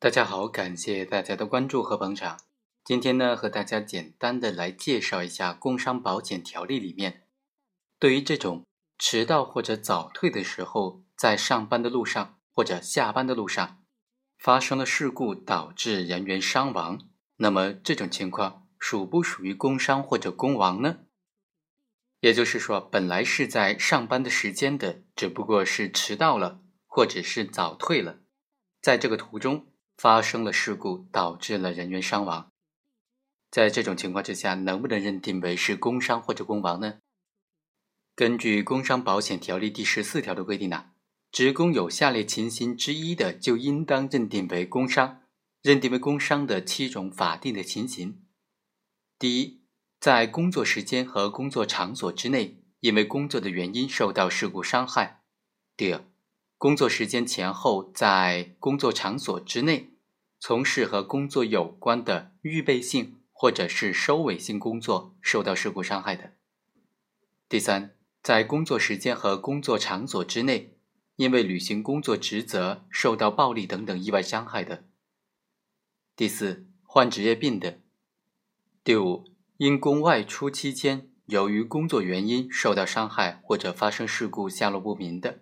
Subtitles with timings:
[0.00, 2.38] 大家好，感谢大家的关注和捧场。
[2.84, 7.26] 今天呢，和大家简单的来介绍一下《工伤保险条例》里面，
[7.98, 8.64] 对于这种
[8.96, 13.82] 迟到或者早退的时候，在上班的路上或者下班的路上
[14.38, 17.00] 发生了事故，导致人员伤亡，
[17.38, 20.98] 那么这种情况属不属于工伤或者工亡呢？
[22.20, 28.20] 也就是说，本来是在上班的时间的，只不过是迟到了，或者是早退了，
[28.80, 29.66] 在这个途中
[29.98, 32.52] 发生了事故，导致了人员伤亡。
[33.50, 37.00] 在这种情况之下，能不能认定为是工伤或者工亡呢？
[38.14, 40.90] 根据《工伤保险条例》第十四条的规定呢，
[41.32, 45.22] 职工有下列情形之一的，就应当认定为工伤。
[45.60, 48.24] 认定为工伤的七种法定的情形：
[49.18, 49.64] 第一，
[49.98, 55.24] 在工作时间和工作场所之内，因为工作的原因受到事故伤害；
[55.76, 56.04] 第二，
[56.58, 59.92] 工作时间前后在工作场所之内
[60.40, 66.32] 从事和工作有关的预备性或者是收尾性工作受到事故伤害的；
[67.48, 70.76] 第三，在工作时间和工作场所之内，
[71.14, 74.78] 因为履行工作职责受到暴力等等意外伤害的；
[76.16, 77.78] 第四，患职业病的；
[78.82, 79.24] 第五。
[79.58, 85.40] 因公外出期间，由于工作原因受到伤害或者发生事故下落不明的。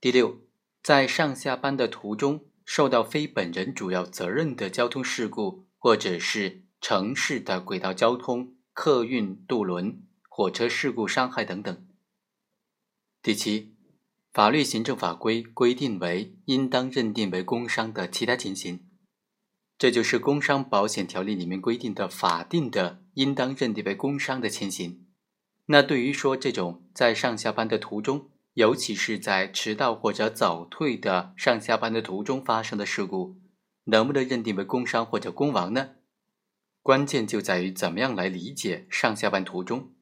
[0.00, 0.38] 第六，
[0.82, 11.86] 在上下班的途中受到非本人主要责任的交通事故，或者是城市的轨道交通、客运渡轮、火车事故伤害等等。
[13.20, 13.74] 第七，
[14.32, 18.86] 法律行政法规规定为应当认定为工伤的其他情形。
[19.76, 25.06] 这就是工伤保险条例里面规定的法定的应当认定为工伤的情形。
[25.66, 33.40] 那对于说这种在上下班的途中，尤其是在迟到或者早退的上下班的途中发生的事故，
[33.84, 35.92] 能不能认定为工伤或者工亡呢？
[36.82, 39.94] 关键就在于怎么样来理解上下班途中。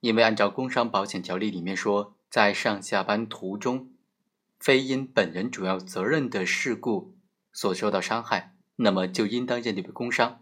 [0.00, 3.90] 因为按照工伤保险条例里面说，在上下班途中，
[4.58, 7.14] 非因本人主要责任的事故
[7.52, 8.54] 所受到伤害。
[8.76, 10.40] 那么就应当认定为工伤。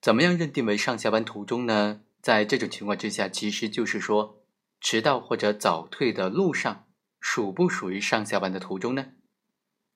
[0.00, 2.02] 怎么样认定为上下班途中呢？
[2.22, 4.44] 在这种情况之下，其实就是说，
[4.80, 6.86] 迟到或者早退的路上，
[7.20, 9.12] 属不属于上下班的途中呢？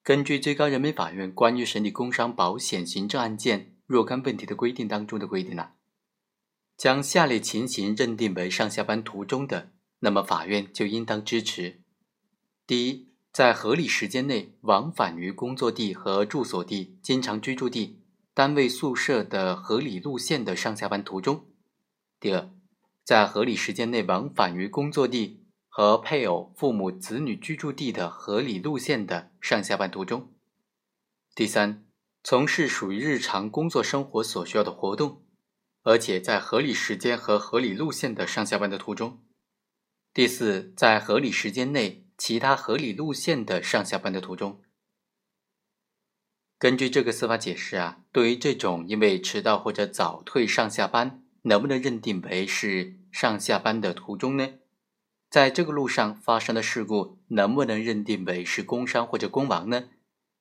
[0.02, 5.70] 根据最高人民法院关于审理工伤保险行政案件若干问题的规定当中的规定呢，
[6.76, 11.82] 将下列情形认定为上下班途中的，那么法院就应当支持。
[12.66, 13.12] 第一。
[13.32, 18.02] 在合理时间内往返于工作地和住所地、经常居住地、
[18.34, 21.46] 单位宿舍的合理路线的上下班途中；
[22.20, 22.50] 第二，
[23.04, 30.32] 在合理时间内往返于工作地和配偶、父母、子女居住地的合理路线的上下班途中；
[31.34, 31.84] 第三，
[32.22, 35.24] 从事属于日常工作生活所需要的活动，
[35.82, 39.22] 而且在合理时间和合理路线的上下班的途中；
[40.14, 42.00] 第四，在合理时间内。
[42.18, 44.62] 其他合理路线的上下班的途中，
[46.56, 54.54] 根据这个司法解释啊，对于这种因为迟到或者早退上下班，能不能认定为是上下班的途中呢？
[55.30, 59.84] 在这个路上发生的事故，能不能认定为是工伤或者工亡呢？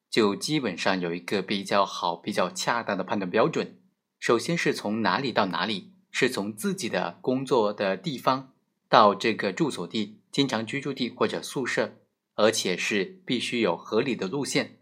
[0.10, 3.80] 就基本上有一个比较好、比较恰当的判断标准。
[4.20, 8.54] 首先是从哪里到哪里，是从自己的工作的地方
[8.90, 10.18] 到这个住所地。
[10.32, 11.98] 经常居住地或者宿舍，
[12.36, 14.80] 而且是必须有合理的路线。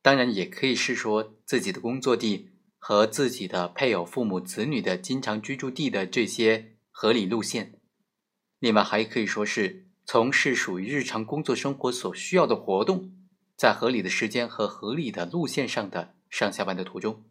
[0.00, 2.50] 当然，也可以是说自己的工作地
[2.84, 7.78] 和自己的配偶、父母、子女的经常居住地的这些合理路线。
[8.58, 13.12] 另外，还可以说是从事属于日常工作生活所需要的活动，
[13.56, 17.22] 在合理的时间和合理的路线上的上下班的途中。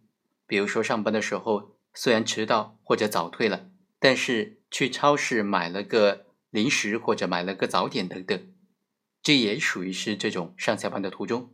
[0.48, 3.70] 比如说，上班的时候虽然迟到或者早退了，
[4.00, 6.28] 但是去超市买了个。
[6.52, 8.54] 零食或者买了个早点等等，
[9.24, 11.54] 这也属于是这种上下班的途中。